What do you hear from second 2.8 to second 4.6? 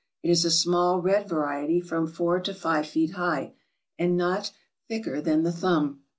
feet high, and not